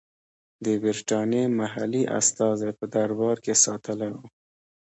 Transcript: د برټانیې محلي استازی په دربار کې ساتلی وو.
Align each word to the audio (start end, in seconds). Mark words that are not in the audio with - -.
د 0.65 0.67
برټانیې 0.83 1.43
محلي 1.59 2.03
استازی 2.19 2.71
په 2.79 2.85
دربار 2.93 3.37
کې 3.45 3.53
ساتلی 3.63 4.09
وو. 4.15 4.23